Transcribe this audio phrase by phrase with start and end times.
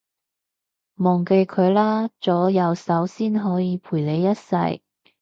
[0.95, 4.81] 忘記佢啦，左右手先可以陪你一世